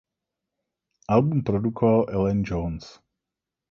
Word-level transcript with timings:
Album 1.07 1.43
produkoval 1.43 2.05
Alain 2.09 2.43
Johannes. 2.43 2.97